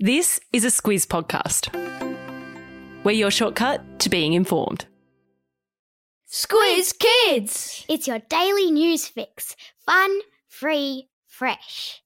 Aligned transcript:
This 0.00 0.38
is 0.52 0.64
a 0.64 0.68
Squiz 0.68 1.08
podcast. 1.08 1.74
We're 3.02 3.10
your 3.10 3.32
shortcut 3.32 3.98
to 3.98 4.08
being 4.08 4.32
informed. 4.32 4.86
Squiz 6.30 6.96
Kids! 6.96 7.84
It's 7.88 8.06
your 8.06 8.20
daily 8.20 8.70
news 8.70 9.08
fix. 9.08 9.56
Fun, 9.84 10.20
free, 10.46 11.08
fresh. 11.26 12.00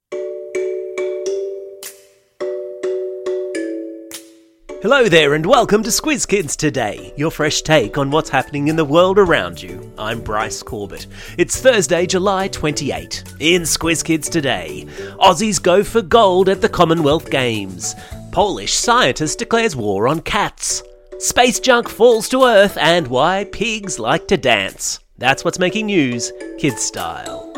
Hello 4.83 5.09
there, 5.09 5.35
and 5.35 5.47
welcome 5.47 5.85
to 5.85 5.91
Squiz 5.91 6.27
Kids 6.27 6.57
Today, 6.57 7.15
your 7.17 7.31
fresh 7.31 7.63
take 7.63 7.97
on 7.97 8.11
what's 8.11 8.29
happening 8.29 8.67
in 8.67 8.75
the 8.75 8.85
world 8.85 9.17
around 9.17 9.63
you. 9.63 9.93
I'm 9.97 10.21
Bryce 10.21 10.61
Corbett. 10.61 11.07
It's 11.39 11.61
Thursday, 11.61 12.05
July 12.05 12.49
28. 12.49 13.23
In 13.39 13.63
Squiz 13.63 14.05
Kids 14.05 14.29
Today, 14.29 14.85
Aussies 15.21 15.63
go 15.63 15.85
for 15.85 16.03
gold 16.03 16.49
at 16.49 16.61
the 16.61 16.69
Commonwealth 16.69 17.31
Games. 17.31 17.95
Polish 18.33 18.75
scientist 18.75 19.39
declares 19.39 19.77
war 19.77 20.09
on 20.09 20.21
cats. 20.21 20.83
Space 21.19 21.61
junk 21.61 21.89
falls 21.89 22.29
to 22.31 22.43
Earth, 22.43 22.77
and 22.77 23.07
why 23.07 23.45
pigs 23.53 24.01
like 24.01 24.27
to 24.27 24.37
dance. 24.37 24.99
That's 25.17 25.45
what's 25.45 25.61
making 25.61 25.87
news, 25.87 26.33
kids 26.59 26.83
style. 26.83 27.53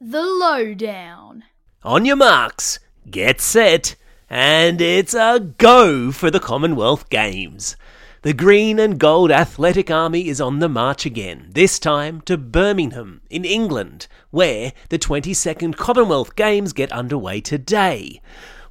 The 0.00 0.22
Lowdown. 0.22 1.44
On 1.82 2.06
your 2.06 2.16
marks, 2.16 2.78
get 3.10 3.42
set, 3.42 3.96
and 4.30 4.80
it's 4.80 5.12
a 5.12 5.54
go 5.58 6.12
for 6.12 6.30
the 6.30 6.38
Commonwealth 6.38 7.10
Games. 7.10 7.76
The 8.22 8.32
green 8.32 8.78
and 8.78 8.98
gold 8.98 9.32
athletic 9.32 9.90
army 9.90 10.28
is 10.28 10.40
on 10.40 10.60
the 10.60 10.68
march 10.68 11.04
again, 11.04 11.48
this 11.52 11.80
time 11.80 12.20
to 12.22 12.36
Birmingham, 12.38 13.22
in 13.28 13.44
England, 13.44 14.06
where 14.30 14.72
the 14.88 14.98
22nd 15.00 15.76
Commonwealth 15.76 16.36
Games 16.36 16.72
get 16.72 16.92
underway 16.92 17.40
today. 17.40 18.20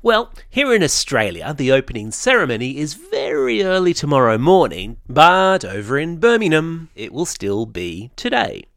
Well, 0.01 0.31
here 0.49 0.73
in 0.73 0.81
Australia, 0.81 1.53
the 1.53 1.73
opening 1.73 2.11
ceremony 2.11 2.77
is 2.77 2.93
very 2.93 3.61
early 3.61 3.93
tomorrow 3.93 4.37
morning, 4.37 4.95
but 5.09 5.65
over 5.65 5.99
in 5.99 6.19
Birmingham, 6.19 6.87
it 6.95 7.11
will 7.11 7.25
still 7.25 7.65
be 7.65 8.11
today. 8.15 8.68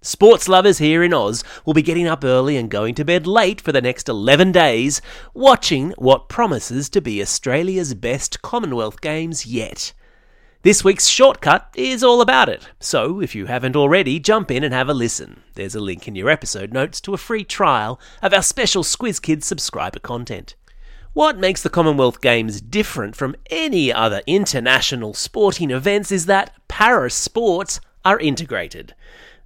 Sports 0.00 0.48
lovers 0.48 0.78
here 0.78 1.02
in 1.02 1.12
Oz 1.12 1.42
will 1.64 1.74
be 1.74 1.82
getting 1.82 2.06
up 2.06 2.22
early 2.24 2.56
and 2.56 2.70
going 2.70 2.94
to 2.94 3.04
bed 3.04 3.26
late 3.26 3.60
for 3.60 3.72
the 3.72 3.82
next 3.82 4.08
11 4.08 4.52
days, 4.52 5.02
watching 5.34 5.90
what 5.98 6.28
promises 6.28 6.88
to 6.90 7.00
be 7.00 7.20
Australia's 7.20 7.94
best 7.94 8.40
Commonwealth 8.40 9.00
Games 9.00 9.44
yet. 9.44 9.92
This 10.62 10.84
week's 10.84 11.08
shortcut 11.08 11.74
is 11.74 12.04
all 12.04 12.20
about 12.20 12.48
it, 12.48 12.68
so 12.78 13.20
if 13.20 13.34
you 13.34 13.46
haven't 13.46 13.74
already, 13.74 14.20
jump 14.20 14.52
in 14.52 14.62
and 14.62 14.72
have 14.72 14.88
a 14.88 14.94
listen. 14.94 15.42
There's 15.54 15.74
a 15.74 15.80
link 15.80 16.06
in 16.06 16.14
your 16.14 16.30
episode 16.30 16.72
notes 16.72 17.00
to 17.00 17.14
a 17.14 17.18
free 17.18 17.42
trial 17.42 17.98
of 18.22 18.32
our 18.32 18.42
special 18.42 18.84
Squiz 18.84 19.20
Kids 19.20 19.46
subscriber 19.46 19.98
content. 19.98 20.54
What 21.12 21.38
makes 21.38 21.64
the 21.64 21.70
Commonwealth 21.70 22.20
Games 22.20 22.60
different 22.60 23.16
from 23.16 23.34
any 23.50 23.92
other 23.92 24.22
international 24.28 25.12
sporting 25.14 25.72
events 25.72 26.12
is 26.12 26.26
that 26.26 26.54
para 26.68 27.10
sports 27.10 27.80
are 28.04 28.20
integrated. 28.20 28.94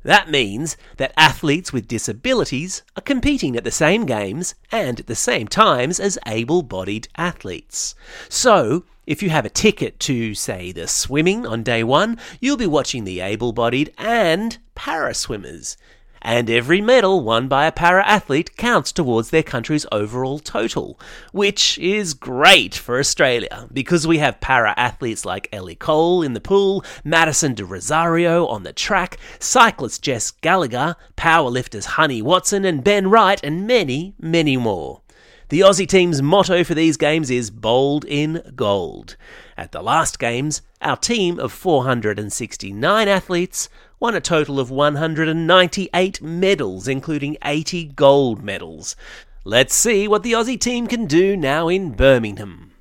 That 0.02 0.30
means 0.30 0.76
that 0.96 1.12
athletes 1.16 1.72
with 1.72 1.86
disabilities 1.86 2.82
are 2.96 3.02
competing 3.02 3.56
at 3.56 3.64
the 3.64 3.70
same 3.70 4.04
games 4.04 4.54
and 4.70 4.98
at 5.00 5.06
the 5.06 5.14
same 5.14 5.46
times 5.46 6.00
as 6.00 6.18
able 6.26 6.62
bodied 6.62 7.08
athletes. 7.16 7.94
So, 8.28 8.84
if 9.06 9.22
you 9.22 9.30
have 9.30 9.44
a 9.44 9.50
ticket 9.50 9.98
to, 10.00 10.34
say, 10.34 10.72
the 10.72 10.88
swimming 10.88 11.46
on 11.46 11.62
day 11.62 11.84
one, 11.84 12.18
you'll 12.40 12.56
be 12.56 12.66
watching 12.66 13.04
the 13.04 13.20
able 13.20 13.52
bodied 13.52 13.92
and 13.98 14.58
para 14.74 15.14
swimmers. 15.14 15.76
And 16.24 16.48
every 16.48 16.80
medal 16.80 17.20
won 17.20 17.48
by 17.48 17.66
a 17.66 17.72
para 17.72 18.06
athlete 18.06 18.56
counts 18.56 18.92
towards 18.92 19.30
their 19.30 19.42
country's 19.42 19.86
overall 19.90 20.38
total, 20.38 20.98
which 21.32 21.76
is 21.78 22.14
great 22.14 22.76
for 22.76 23.00
Australia 23.00 23.68
because 23.72 24.06
we 24.06 24.18
have 24.18 24.40
para 24.40 24.72
athletes 24.76 25.24
like 25.24 25.48
Ellie 25.52 25.74
Cole 25.74 26.22
in 26.22 26.34
the 26.34 26.40
pool, 26.40 26.84
Madison 27.02 27.54
de 27.54 27.64
Rosario 27.64 28.46
on 28.46 28.62
the 28.62 28.72
track, 28.72 29.18
cyclist 29.40 30.00
Jess 30.00 30.30
Gallagher, 30.30 30.94
powerlifters 31.16 31.86
Hani 31.96 32.22
Watson 32.22 32.64
and 32.64 32.84
Ben 32.84 33.10
Wright, 33.10 33.40
and 33.42 33.66
many, 33.66 34.14
many 34.20 34.56
more. 34.56 35.02
The 35.48 35.60
Aussie 35.60 35.88
team's 35.88 36.22
motto 36.22 36.62
for 36.62 36.74
these 36.74 36.96
games 36.96 37.30
is 37.30 37.50
bold 37.50 38.04
in 38.04 38.52
gold. 38.54 39.16
At 39.56 39.72
the 39.72 39.82
last 39.82 40.18
games, 40.18 40.62
our 40.82 40.96
team 40.96 41.38
of 41.38 41.52
469 41.52 43.08
athletes 43.08 43.68
won 44.00 44.14
a 44.14 44.20
total 44.20 44.58
of 44.58 44.70
198 44.70 46.20
medals, 46.20 46.88
including 46.88 47.36
80 47.44 47.84
gold 47.94 48.42
medals. 48.42 48.96
Let's 49.44 49.74
see 49.74 50.08
what 50.08 50.22
the 50.22 50.32
Aussie 50.32 50.60
team 50.60 50.86
can 50.86 51.06
do 51.06 51.36
now 51.36 51.68
in 51.68 51.92
Birmingham. 51.92 52.72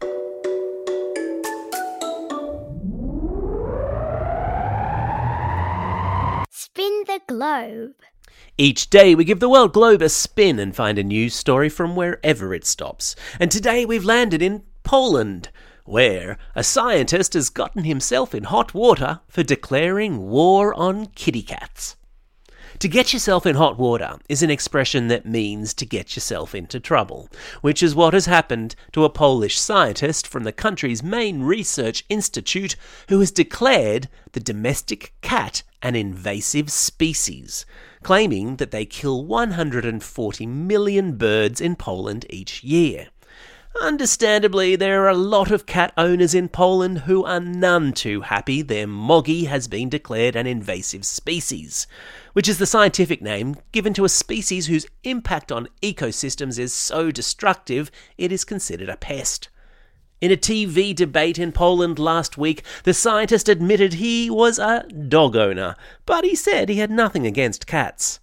Spin 6.50 7.04
the 7.06 7.22
globe. 7.28 7.94
Each 8.58 8.90
day 8.90 9.16
we 9.16 9.24
give 9.24 9.40
the 9.40 9.50
world 9.50 9.74
globe 9.74 10.02
a 10.02 10.10
spin 10.10 10.60
and 10.60 10.76
find 10.76 10.98
a 10.98 11.04
news 11.04 11.34
story 11.34 11.70
from 11.70 11.96
wherever 11.96 12.54
it 12.54 12.66
stops. 12.66 13.16
And 13.40 13.52
today 13.52 13.86
we've 13.86 14.06
landed 14.06 14.42
in 14.42 14.64
Poland, 14.84 15.50
where 15.92 16.38
a 16.56 16.64
scientist 16.64 17.34
has 17.34 17.50
gotten 17.50 17.84
himself 17.84 18.34
in 18.34 18.46
hot 18.46 18.74
water 18.74 19.20
for 19.28 19.44
declaring 19.44 20.30
war 20.30 20.74
on 20.74 21.06
kitty 21.08 21.42
cats. 21.42 21.98
To 22.80 22.88
get 22.88 23.12
yourself 23.12 23.46
in 23.46 23.58
hot 23.58 23.78
water 23.78 24.18
is 24.30 24.42
an 24.42 24.50
expression 24.50 25.10
that 25.10 25.26
means 25.26 25.74
to 25.74 25.86
get 25.86 26.16
yourself 26.16 26.56
into 26.56 26.80
trouble, 26.80 27.28
which 27.60 27.84
is 27.84 27.94
what 27.94 28.14
has 28.14 28.26
happened 28.26 28.74
to 28.94 29.04
a 29.04 29.10
Polish 29.10 29.60
scientist 29.60 30.26
from 30.26 30.46
the 30.46 30.54
country's 30.54 31.04
main 31.04 31.44
research 31.44 32.06
institute 32.08 32.78
who 33.10 33.20
has 33.20 33.30
declared 33.30 34.08
the 34.32 34.40
domestic 34.40 35.14
cat 35.20 35.62
an 35.82 35.98
invasive 35.98 36.72
species, 36.72 37.66
claiming 38.02 38.56
that 38.56 38.72
they 38.72 38.86
kill 38.86 39.26
140 39.26 40.46
million 40.46 41.18
birds 41.18 41.60
in 41.60 41.76
Poland 41.76 42.26
each 42.30 42.64
year. 42.64 43.10
Understandably, 43.80 44.76
there 44.76 45.04
are 45.04 45.10
a 45.10 45.16
lot 45.16 45.50
of 45.50 45.66
cat 45.66 45.94
owners 45.98 46.36
in 46.36 46.50
Poland 46.50 47.00
who 47.00 47.24
are 47.24 47.40
none 47.40 47.94
too 47.94 48.22
happy 48.22 48.62
their 48.62 48.86
moggy 48.86 49.46
has 49.46 49.68
been 49.68 49.88
declared 49.88 50.36
an 50.36 50.46
invasive 50.46 51.06
species, 51.06 51.88
which 52.34 52.50
is 52.50 52.58
the 52.58 52.66
scientific 52.66 53.22
name 53.22 53.56
given 53.72 53.94
to 53.94 54.06
a 54.06 54.10
species 54.10 54.68
whose 54.68 54.86
impact 55.04 55.52
on 55.52 55.70
ecosystems 55.82 56.60
is 56.60 56.74
so 56.74 57.12
destructive 57.12 57.90
it 58.18 58.32
is 58.32 58.44
considered 58.44 58.90
a 58.90 58.98
pest. 58.98 59.50
In 60.20 60.32
a 60.32 60.38
TV 60.38 60.94
debate 60.94 61.40
in 61.40 61.52
Poland 61.52 61.98
last 61.98 62.38
week, 62.38 62.64
the 62.84 62.94
scientist 62.94 63.50
admitted 63.50 63.96
he 63.96 64.30
was 64.30 64.60
a 64.60 64.84
dog 64.84 65.36
owner, 65.36 65.76
but 66.06 66.24
he 66.24 66.36
said 66.36 66.70
he 66.70 66.78
had 66.78 66.92
nothing 66.92 67.26
against 67.26 67.66
cats. 67.66 68.20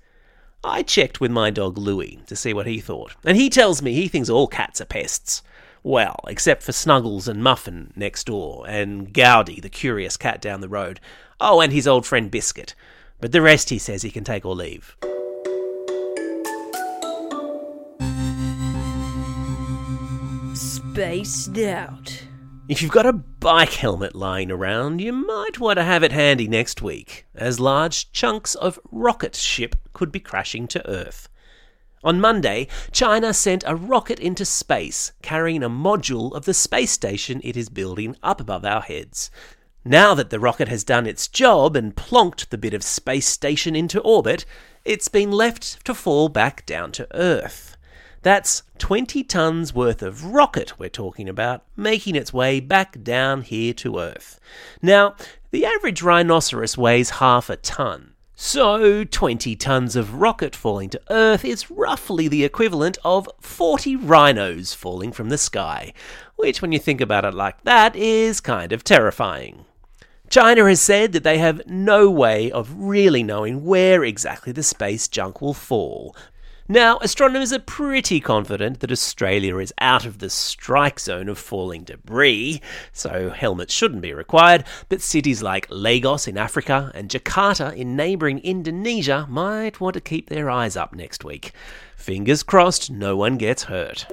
I 0.69 0.83
checked 0.83 1.19
with 1.19 1.31
my 1.31 1.49
dog 1.49 1.79
Louis 1.79 2.19
to 2.27 2.37
see 2.37 2.53
what 2.53 2.67
he 2.67 2.79
thought, 2.79 3.17
and 3.25 3.39
he 3.39 3.49
tells 3.49 3.81
me 3.81 3.95
he 3.95 4.07
thinks 4.07 4.29
all 4.29 4.47
cats 4.47 4.81
are 4.83 4.85
pests. 4.85 5.43
Well, 5.83 6.21
except 6.29 6.63
for 6.63 6.73
Snuggles 6.73 7.27
and 7.27 7.43
Muffin 7.43 7.93
next 7.97 8.25
door, 8.25 8.67
and 8.69 9.13
Gowdy, 9.13 9.61
the 9.61 9.71
curious 9.71 10.19
cat 10.19 10.43
down 10.43 10.61
the 10.61 10.69
road. 10.69 11.01
Oh, 11.41 11.61
and 11.61 11.73
his 11.73 11.89
old 11.89 12.05
friend 12.05 12.31
Biscuit. 12.31 12.75
But 13.19 13.33
the 13.33 13.41
rest 13.41 13.71
he 13.71 13.79
says 13.79 14.03
he 14.03 14.11
can 14.11 14.25
take 14.25 14.45
or 14.45 14.55
leave. 14.55 14.97
Spaced 20.55 21.57
out. 21.59 22.28
If 22.69 22.83
you've 22.83 22.93
got 22.93 23.07
a 23.07 23.15
bike 23.15 23.73
helmet 23.73 24.15
lying 24.15 24.51
around, 24.51 25.01
you 25.01 25.11
might 25.11 25.59
want 25.59 25.79
to 25.79 25.85
have 25.85 26.03
it 26.03 26.13
handy 26.13 26.47
next 26.47 26.83
week, 26.83 27.25
as 27.35 27.59
large 27.59 28.13
chunks 28.13 28.55
of 28.55 28.79
rocket 28.93 29.35
ship 29.35 29.75
could 29.95 30.13
be 30.13 30.21
crashing 30.21 30.69
to 30.69 30.87
Earth. 30.87 31.31
On 32.05 32.21
Monday, 32.21 32.69
China 32.93 33.33
sent 33.33 33.65
a 33.67 33.75
rocket 33.75 34.21
into 34.21 34.45
space 34.45 35.13
carrying 35.23 35.63
a 35.63 35.71
module 35.71 36.35
of 36.35 36.45
the 36.45 36.53
space 36.53 36.91
station 36.91 37.41
it 37.43 37.57
is 37.57 37.71
building 37.71 38.17
up 38.23 38.39
above 38.39 38.67
our 38.67 38.83
heads. 38.83 39.31
Now 39.83 40.13
that 40.13 40.29
the 40.29 40.39
rocket 40.39 40.69
has 40.69 40.85
done 40.85 41.07
its 41.07 41.27
job 41.27 41.75
and 41.75 41.97
plonked 41.97 42.51
the 42.51 42.59
bit 42.59 42.75
of 42.75 42.83
space 42.83 43.27
station 43.27 43.75
into 43.75 43.99
orbit, 44.01 44.45
it's 44.85 45.09
been 45.09 45.33
left 45.33 45.83
to 45.87 45.95
fall 45.95 46.29
back 46.29 46.67
down 46.67 46.93
to 46.93 47.09
Earth. 47.17 47.78
That's 48.23 48.63
20 48.79 49.23
tons 49.25 49.75
worth 49.75 50.03
of 50.03 50.25
rocket 50.25 50.79
we're 50.79 50.89
talking 50.89 51.29
about, 51.29 51.63
making 51.77 52.17
its 52.17 52.33
way 52.33 52.61
back 52.61 53.03
down 53.03 53.43
here 53.43 53.73
to 53.75 53.99
Earth. 53.99 54.41
Now, 54.83 55.15
the 55.51 55.65
average 55.65 56.03
rhinoceros 56.03 56.77
weighs 56.77 57.11
half 57.11 57.49
a 57.49 57.57
ton. 57.57 58.15
So, 58.35 59.03
20 59.03 59.57
tons 59.57 59.97
of 59.97 60.15
rocket 60.15 60.55
falling 60.55 60.91
to 60.91 61.01
Earth 61.11 61.45
is 61.45 61.71
roughly 61.71 62.29
the 62.29 62.45
equivalent 62.45 62.97
of 63.05 63.29
40 63.41 63.97
rhinos 63.97 64.75
falling 64.75 65.11
from 65.11 65.29
the 65.29 65.39
sky, 65.39 65.93
which, 66.37 66.63
when 66.63 66.71
you 66.71 66.79
think 66.79 67.01
about 67.01 67.25
it 67.25 67.35
like 67.35 67.63
that, 67.65 67.97
is 67.97 68.41
kind 68.41 68.73
of 68.73 68.85
terrifying. 68.85 69.65
China 70.31 70.67
has 70.67 70.81
said 70.81 71.13
that 71.13 71.25
they 71.25 71.39
have 71.39 71.67
no 71.67 72.11
way 72.11 72.51
of 72.51 72.75
really 72.77 73.23
knowing 73.23 73.65
where 73.65 74.05
exactly 74.05 74.53
the 74.53 74.63
space 74.63 75.09
junk 75.09 75.41
will 75.41 75.55
fall, 75.55 76.15
Now, 76.71 76.99
astronomers 77.01 77.51
are 77.55 77.61
pretty 77.61 78.21
confident 78.21 78.81
that 78.81 78.93
Australia 78.93 79.57
is 79.57 79.73
out 79.79 80.05
of 80.05 80.19
the 80.19 80.29
strike 80.29 81.01
zone 81.01 81.31
of 81.31 81.39
falling 81.39 81.83
debris, 81.85 82.61
so 82.93 83.31
helmets 83.31 83.73
shouldn't 83.73 84.03
be 84.03 84.13
required, 84.13 84.65
but 84.91 85.01
cities 85.01 85.43
like 85.43 85.67
Lagos 85.71 86.29
in 86.29 86.37
Africa 86.37 86.93
and 86.95 87.09
Jakarta 87.09 87.75
in 87.75 87.97
neighbouring 87.97 88.41
Indonesia 88.41 89.27
might 89.31 89.81
want 89.81 89.95
to 89.95 90.03
keep 90.03 90.29
their 90.29 90.51
eyes 90.51 90.77
up 90.77 90.95
next 90.95 91.25
week. 91.25 91.53
Fingers 91.97 92.43
crossed 92.43 92.91
no 92.91 93.17
one 93.17 93.39
gets 93.39 93.63
hurt. 93.63 94.07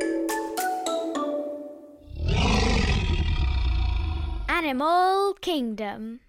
Animal 4.47 5.33
Kingdom. 5.41 6.21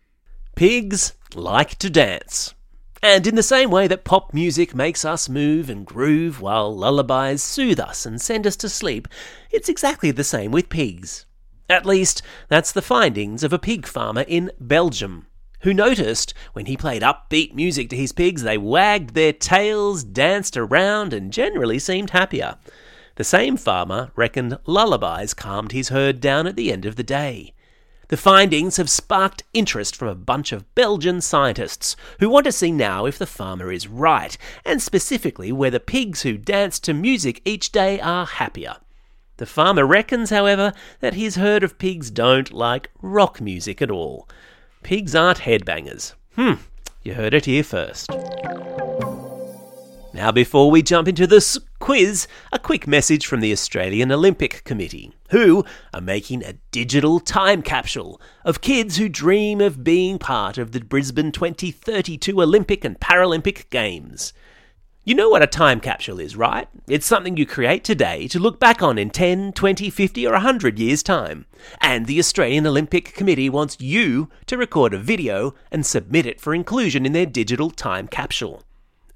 Pigs 0.57 1.13
like 1.37 1.77
to 1.77 1.89
dance. 1.89 2.57
And 3.03 3.27
in 3.27 3.35
the 3.35 3.43
same 3.43 3.71
way 3.71 3.87
that 3.89 4.05
pop 4.05 4.33
music 4.33 4.75
makes 4.75 5.05
us 5.05 5.29
move 5.29 5.69
and 5.69 5.87
groove 5.87 6.41
while 6.41 6.75
lullabies 6.75 7.43
soothe 7.43 7.79
us 7.79 8.07
and 8.07 8.21
send 8.21 8.47
us 8.47 8.57
to 8.57 8.69
sleep, 8.69 9.07
it's 9.51 9.69
exactly 9.69 10.11
the 10.11 10.25
same 10.25 10.51
with 10.51 10.69
pigs. 10.69 11.27
At 11.69 11.85
least, 11.85 12.23
that's 12.49 12.73
the 12.73 12.83
findings 12.83 13.43
of 13.43 13.53
a 13.53 13.59
pig 13.59 13.87
farmer 13.87 14.23
in 14.23 14.51
Belgium, 14.61 15.27
who 15.61 15.75
noticed 15.75 16.33
when 16.53 16.67
he 16.67 16.77
played 16.77 17.03
upbeat 17.03 17.55
music 17.55 17.91
to 17.91 17.97
his 17.97 18.13
pigs, 18.13 18.43
they 18.43 18.57
wagged 18.57 19.15
their 19.15 19.33
tails, 19.33 20.05
danced 20.05 20.57
around, 20.57 21.13
and 21.13 21.33
generally 21.33 21.79
seemed 21.79 22.11
happier. 22.11 22.57
The 23.17 23.25
same 23.25 23.57
farmer 23.57 24.13
reckoned 24.15 24.59
lullabies 24.67 25.35
calmed 25.35 25.73
his 25.73 25.89
herd 25.89 26.21
down 26.21 26.47
at 26.47 26.55
the 26.55 26.71
end 26.71 26.87
of 26.87 26.97
the 26.97 27.03
day. 27.03 27.53
The 28.09 28.17
findings 28.17 28.77
have 28.77 28.89
sparked 28.89 29.43
interest 29.53 29.97
from 29.97 30.09
a 30.09 30.15
bunch 30.15 30.53
of 30.53 30.73
Belgian 30.77 31.21
scientists 31.21 31.97
who 32.21 32.29
want 32.29 32.45
to 32.45 32.53
see 32.53 32.71
now 32.71 33.05
if 33.05 33.19
the 33.19 33.27
farmer 33.27 33.73
is 33.73 33.89
right, 33.89 34.39
and 34.65 34.81
specifically 34.81 35.51
whether 35.51 35.81
pigs 35.81 36.23
who 36.23 36.39
dance 36.39 36.79
to 36.81 36.95
music 36.95 37.43
each 37.45 37.73
day 37.73 37.99
are 38.01 38.27
happier. 38.27 38.77
The 39.39 39.47
farmer 39.47 39.85
reckons, 39.85 40.31
however, 40.31 40.73
that 41.01 41.15
his 41.15 41.35
herd 41.35 41.65
of 41.65 41.79
pigs 41.79 42.11
don't 42.11 42.53
like 42.53 42.91
rock 43.03 43.41
music 43.41 43.83
at 43.83 43.91
all. 43.91 44.29
Pigs 44.85 45.17
aren't 45.17 45.41
headbangers. 45.41 46.15
Hmm, 46.37 46.55
you 47.03 47.15
heard 47.15 47.35
it 47.35 47.47
here 47.47 47.65
first. 47.65 48.09
Now, 50.17 50.33
before 50.33 50.71
we 50.71 50.81
jump 50.81 51.09
into 51.09 51.27
this 51.27 51.59
quiz, 51.79 52.27
a 52.51 52.59
quick 52.59 52.87
message 52.87 53.27
from 53.27 53.41
the 53.41 53.53
Australian 53.53 54.11
Olympic 54.11 54.65
Committee, 54.65 55.13
who 55.29 55.63
are 55.93 56.01
making 56.01 56.43
a 56.43 56.55
digital 56.71 57.21
time 57.21 57.61
capsule 57.61 58.19
of 58.43 58.63
kids 58.63 58.97
who 58.97 59.11
dream 59.11 59.61
of 59.61 59.85
being 59.85 60.19
part 60.19 60.57
of 60.57 60.73
the 60.73 60.81
Brisbane 60.81 61.33
2032 61.33 62.41
Olympic 62.41 62.83
and 62.83 62.99
Paralympic 62.99 63.69
Games. 63.69 64.33
You 65.05 65.15
know 65.15 65.29
what 65.29 65.43
a 65.43 65.47
time 65.47 65.81
capsule 65.81 66.19
is, 66.19 66.35
right? 66.35 66.67
It's 66.89 67.05
something 67.05 67.37
you 67.37 67.45
create 67.45 67.85
today 67.85 68.27
to 68.29 68.39
look 68.39 68.59
back 68.59 68.83
on 68.83 68.97
in 68.97 69.11
10, 69.11 69.53
20, 69.53 69.91
50, 69.91 70.27
or 70.27 70.33
100 70.33 70.79
years' 70.79 71.03
time. 71.03 71.45
And 71.83 72.07
the 72.07 72.19
Australian 72.19 72.67
Olympic 72.67 73.13
Committee 73.13 73.51
wants 73.51 73.79
you 73.83 74.31
to 74.47 74.57
record 74.57 74.95
a 74.95 74.99
video 74.99 75.55
and 75.71 75.85
submit 75.85 76.25
it 76.25 76.41
for 76.41 76.55
inclusion 76.55 77.05
in 77.05 77.13
their 77.13 77.27
digital 77.27 77.69
time 77.69 78.09
capsule 78.09 78.63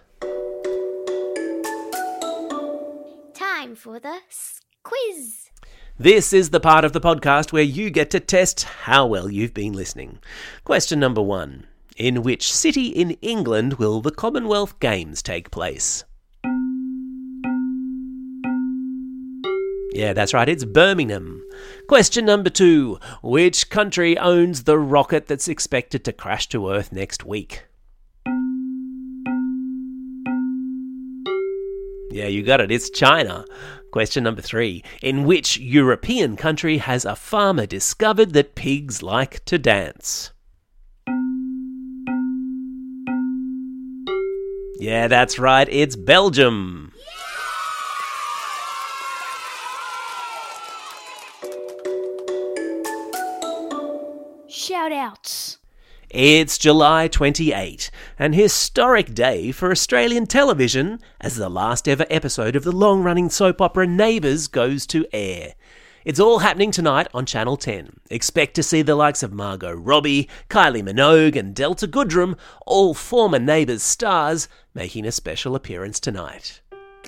Time 3.34 3.74
for 3.74 3.98
the 3.98 4.18
quiz. 4.82 5.41
This 6.02 6.32
is 6.32 6.50
the 6.50 6.58
part 6.58 6.84
of 6.84 6.92
the 6.92 7.00
podcast 7.00 7.52
where 7.52 7.62
you 7.62 7.88
get 7.88 8.10
to 8.10 8.18
test 8.18 8.64
how 8.64 9.06
well 9.06 9.30
you've 9.30 9.54
been 9.54 9.72
listening. 9.72 10.18
Question 10.64 10.98
number 10.98 11.22
one 11.22 11.68
In 11.96 12.24
which 12.24 12.52
city 12.52 12.88
in 12.88 13.12
England 13.22 13.74
will 13.74 14.00
the 14.00 14.10
Commonwealth 14.10 14.80
Games 14.80 15.22
take 15.22 15.52
place? 15.52 16.02
Yeah, 19.92 20.12
that's 20.12 20.34
right, 20.34 20.48
it's 20.48 20.64
Birmingham. 20.64 21.40
Question 21.86 22.24
number 22.24 22.50
two 22.50 22.98
Which 23.22 23.70
country 23.70 24.18
owns 24.18 24.64
the 24.64 24.80
rocket 24.80 25.28
that's 25.28 25.46
expected 25.46 26.04
to 26.06 26.12
crash 26.12 26.48
to 26.48 26.68
Earth 26.68 26.90
next 26.90 27.24
week? 27.24 27.66
Yeah, 32.12 32.26
you 32.26 32.42
got 32.42 32.60
it, 32.60 32.70
it's 32.70 32.90
China. 32.90 33.46
Question 33.90 34.24
number 34.24 34.42
three 34.42 34.84
In 35.00 35.24
which 35.24 35.58
European 35.58 36.36
country 36.36 36.76
has 36.76 37.06
a 37.06 37.16
farmer 37.16 37.64
discovered 37.64 38.34
that 38.34 38.54
pigs 38.54 39.02
like 39.02 39.42
to 39.46 39.58
dance? 39.58 40.30
Yeah, 44.78 45.08
that's 45.08 45.38
right, 45.38 45.66
it's 45.70 45.96
Belgium. 45.96 46.92
Shout 54.48 54.92
outs. 54.92 55.51
It's 56.14 56.58
July 56.58 57.08
28, 57.08 57.90
an 58.18 58.34
historic 58.34 59.14
day 59.14 59.50
for 59.50 59.70
Australian 59.70 60.26
television 60.26 61.00
as 61.22 61.36
the 61.36 61.48
last 61.48 61.88
ever 61.88 62.04
episode 62.10 62.54
of 62.54 62.64
the 62.64 62.70
long 62.70 63.02
running 63.02 63.30
soap 63.30 63.62
opera 63.62 63.86
Neighbours 63.86 64.46
goes 64.46 64.86
to 64.88 65.06
air. 65.14 65.54
It's 66.04 66.20
all 66.20 66.40
happening 66.40 66.70
tonight 66.70 67.08
on 67.14 67.24
Channel 67.24 67.56
10. 67.56 68.00
Expect 68.10 68.52
to 68.56 68.62
see 68.62 68.82
the 68.82 68.94
likes 68.94 69.22
of 69.22 69.32
Margot 69.32 69.72
Robbie, 69.72 70.28
Kylie 70.50 70.82
Minogue, 70.82 71.34
and 71.34 71.54
Delta 71.54 71.88
Goodrem, 71.88 72.36
all 72.66 72.92
former 72.92 73.38
Neighbours 73.38 73.82
stars, 73.82 74.48
making 74.74 75.06
a 75.06 75.12
special 75.12 75.54
appearance 75.54 75.98
tonight. 75.98 76.60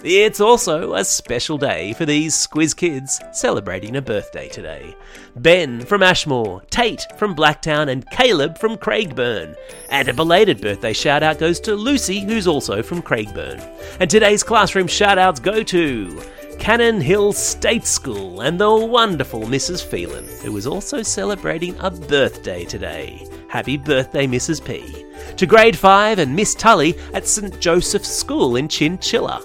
It's 0.03 0.41
also 0.41 0.95
a 0.95 1.05
special 1.05 1.57
day 1.57 1.93
for 1.93 2.05
these 2.05 2.35
Squiz 2.35 2.77
kids 2.77 3.21
celebrating 3.33 3.97
a 3.97 4.03
birthday 4.03 4.49
today. 4.49 4.95
Ben 5.37 5.81
from 5.81 6.03
Ashmore, 6.03 6.63
Tate 6.71 7.07
from 7.17 7.35
Blacktown, 7.35 7.89
and 7.89 8.09
Caleb 8.11 8.59
from 8.59 8.77
Craigburn. 8.77 9.55
And 9.91 10.09
a 10.09 10.13
belated 10.13 10.61
birthday 10.61 10.93
shout 10.93 11.23
out 11.23 11.39
goes 11.39 11.61
to 11.61 11.75
Lucy, 11.75 12.21
who's 12.21 12.47
also 12.47 12.83
from 12.83 13.03
Craigburn. 13.03 13.61
And 14.01 14.11
today's 14.11 14.43
classroom 14.43 14.89
shout 14.89 15.17
outs 15.17 15.41
go 15.41 15.63
to 15.63 16.23
Cannon 16.59 17.01
Hill 17.01 17.33
State 17.33 17.87
School 17.87 18.41
and 18.41 18.61
the 18.61 18.75
wonderful 18.75 19.43
Mrs. 19.43 19.85
Phelan, 19.85 20.27
who 20.43 20.57
is 20.57 20.67
also 20.67 21.03
celebrating 21.03 21.79
a 21.79 21.91
birthday 21.91 22.65
today. 22.65 23.27
Happy 23.49 23.77
birthday, 23.77 24.27
Mrs. 24.27 24.63
P. 24.63 25.07
To 25.37 25.47
Grade 25.47 25.79
5 25.79 26.19
and 26.19 26.35
Miss 26.35 26.55
Tully 26.55 26.99
at 27.13 27.27
St. 27.27 27.59
Joseph's 27.61 28.09
School 28.09 28.57
in 28.57 28.69
Chinchilla. 28.69 29.43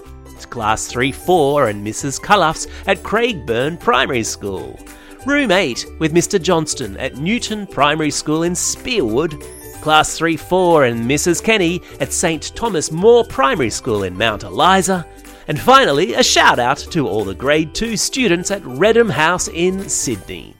Class 0.50 0.86
3 0.86 1.12
4 1.12 1.68
and 1.68 1.86
Mrs. 1.86 2.20
Cullifs 2.20 2.66
at 2.86 3.02
Craigburn 3.02 3.78
Primary 3.78 4.24
School. 4.24 4.78
Room 5.26 5.50
8 5.50 5.86
with 5.98 6.12
Mr. 6.12 6.40
Johnston 6.40 6.96
at 6.96 7.16
Newton 7.16 7.66
Primary 7.66 8.10
School 8.10 8.42
in 8.42 8.54
Spearwood. 8.54 9.42
Class 9.80 10.18
3 10.18 10.36
4 10.36 10.84
and 10.84 11.10
Mrs. 11.10 11.42
Kenny 11.42 11.80
at 12.00 12.12
St. 12.12 12.54
Thomas 12.54 12.90
More 12.90 13.24
Primary 13.24 13.70
School 13.70 14.02
in 14.02 14.18
Mount 14.18 14.42
Eliza. 14.42 15.06
And 15.48 15.58
finally, 15.58 16.14
a 16.14 16.22
shout 16.22 16.58
out 16.58 16.78
to 16.90 17.08
all 17.08 17.24
the 17.24 17.34
Grade 17.34 17.74
2 17.74 17.96
students 17.96 18.50
at 18.50 18.64
Redham 18.64 19.10
House 19.10 19.48
in 19.48 19.88
Sydney. 19.88 20.59